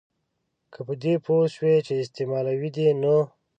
که 0.73 0.79
په 0.87 0.93
دې 1.03 1.13
پوه 1.25 1.45
سوې 1.55 1.75
چي 1.85 1.93
استعمالوي 2.03 2.69
دي 2.75 2.85
نو 3.01 3.17